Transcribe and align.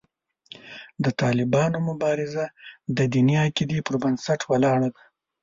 د 1.03 1.05
طالبانو 1.21 1.77
مبارزه 1.89 2.45
د 2.97 2.99
دیني 3.13 3.35
عقیدې 3.45 3.79
پر 3.87 3.95
بنسټ 4.03 4.39
ولاړه 4.51 4.87
ده. 4.95 5.01